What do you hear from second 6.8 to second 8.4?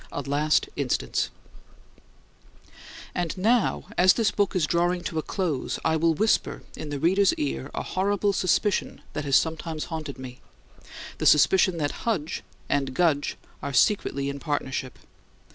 the reader's ear a horrible